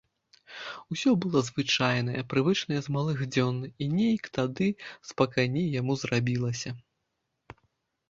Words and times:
Усё 0.95 1.09
было 1.25 1.39
звычайнае, 1.49 2.21
прывычнае 2.33 2.79
з 2.87 2.97
малых 2.97 3.23
дзён, 3.37 3.61
і 3.83 3.93
нейк 3.97 4.23
тады 4.41 4.67
спакайней 5.13 5.67
яму 5.79 5.93
зрабілася. 6.07 6.79